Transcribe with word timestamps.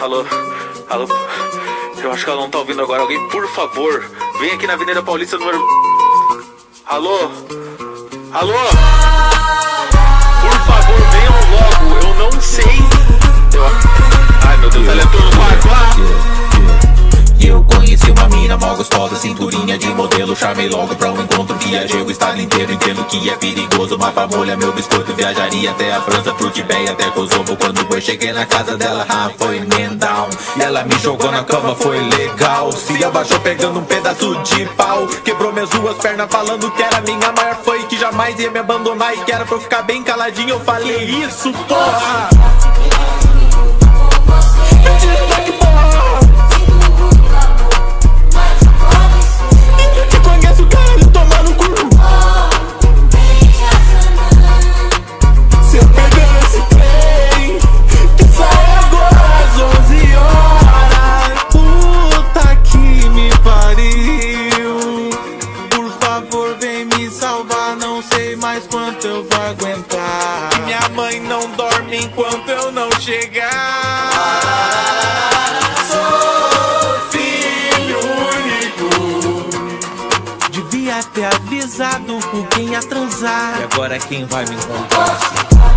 Alô? 0.00 0.24
Alô? 0.88 1.06
Eu 2.02 2.12
acho 2.12 2.24
que 2.24 2.30
ela 2.30 2.40
não 2.40 2.50
tá 2.50 2.58
ouvindo 2.58 2.82
agora. 2.82 3.02
Alguém, 3.02 3.28
por 3.28 3.46
favor, 3.48 4.04
vem 4.40 4.52
aqui 4.52 4.66
na 4.66 4.74
Avenida 4.74 5.02
Paulista 5.02 5.38
número. 5.38 5.62
Alô? 6.86 7.30
Alô? 8.32 8.54
Por 10.40 10.58
favor, 10.66 11.00
venham 11.12 11.34
logo. 11.52 12.06
Eu 12.06 12.14
não 12.30 12.40
sei. 12.40 12.64
Eu... 13.54 13.91
gostosa, 19.02 19.16
cinturinha 19.16 19.78
de 19.78 19.88
modelo. 19.88 20.36
Chamei 20.36 20.68
logo 20.68 20.94
pra 20.94 21.12
um 21.12 21.22
encontro, 21.22 21.56
viajei 21.56 22.02
o 22.02 22.10
estado 22.10 22.40
inteiro 22.40 22.72
Entendo 22.72 23.04
que 23.04 23.30
é 23.30 23.36
perigoso, 23.36 23.98
mapa 23.98 24.26
molha 24.26 24.56
meu 24.56 24.72
biscoito 24.72 25.14
Viajaria 25.14 25.70
até 25.70 25.92
a 25.92 26.00
França, 26.00 26.32
pro 26.34 26.50
Tibete 26.50 26.90
até 26.90 27.10
Kosovo. 27.10 27.56
Quando 27.56 27.80
eu 27.92 28.00
cheguei 28.00 28.32
na 28.32 28.46
casa 28.46 28.76
dela, 28.76 29.06
ah, 29.08 29.30
foi 29.36 29.56
E 30.56 30.62
ela 30.62 30.84
me 30.84 30.98
jogou 30.98 31.30
na 31.30 31.42
cama, 31.44 31.74
foi 31.74 31.98
legal. 32.00 32.70
Se 32.72 33.02
abaixou 33.04 33.40
pegando 33.40 33.80
um 33.80 33.84
pedaço 33.84 34.34
de 34.42 34.66
pau. 34.76 35.06
Quebrou 35.24 35.52
minhas 35.52 35.70
duas 35.70 35.96
pernas 35.98 36.30
falando 36.30 36.70
que 36.70 36.82
era 36.82 37.00
minha 37.00 37.32
maior 37.32 37.56
fã 37.62 37.76
E 37.76 37.84
que 37.84 37.98
jamais 37.98 38.38
ia 38.38 38.50
me 38.50 38.58
abandonar. 38.58 39.14
E 39.14 39.18
que 39.18 39.32
era 39.32 39.44
pra 39.44 39.56
eu 39.56 39.60
ficar 39.60 39.82
bem 39.82 40.02
caladinho 40.02 40.50
Eu 40.50 40.60
falei 40.60 41.04
isso, 41.04 41.52
porra! 41.52 43.21
Quanto 69.02 69.06
eu 69.06 69.24
vou 69.24 69.42
aguentar. 69.42 70.50
E 70.56 70.60
minha 70.60 70.88
mãe 70.90 71.20
não 71.20 71.50
dorme 71.52 71.96
enquanto 72.04 72.48
eu 72.48 72.70
não 72.70 72.88
chegar. 73.00 74.10
Sou 75.88 77.10
filho 77.10 77.98
único. 78.38 78.90
Devia 80.50 81.02
ter 81.02 81.24
avisado 81.24 82.20
com 82.30 82.46
quem 82.46 82.70
ia 82.70 82.80
transar. 82.80 83.60
E 83.60 83.64
agora 83.64 83.98
quem 83.98 84.24
vai 84.24 84.44
me 84.44 84.54
encontrar? 84.54 85.71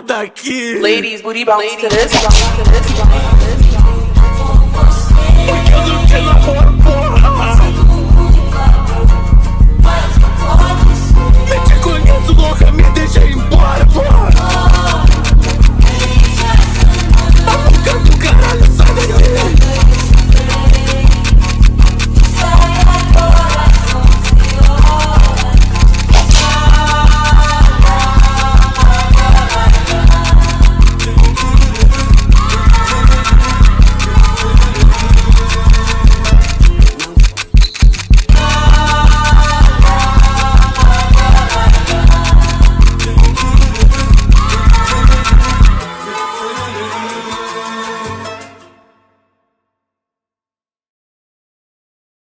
Daqui 0.00 0.80
Ladies, 0.80 1.22
booty 1.22 1.44
bounce 1.44 1.64
bounce 1.64 1.76
to 1.76 1.88
this, 1.88 2.12
bounce 2.12 2.56
to 2.56 2.70
this. 2.70 3.01